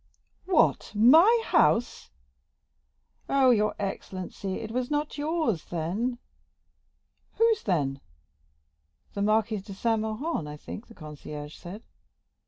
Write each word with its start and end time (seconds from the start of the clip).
"What! 0.47 0.93
my 0.95 1.43
house?" 1.45 2.09
"Oh, 3.29 3.51
your 3.51 3.75
excellency, 3.77 4.53
it 4.55 4.71
was 4.71 4.89
not 4.89 5.15
yours, 5.19 5.65
then." 5.65 6.17
"Whose, 7.33 7.61
then? 7.61 8.01
The 9.13 9.21
Marquis 9.21 9.57
de 9.57 9.75
Saint 9.75 10.01
Méran, 10.01 10.47
I 10.49 10.57
think, 10.57 10.87
the 10.87 10.95
concierge 10.95 11.55
said. 11.55 11.83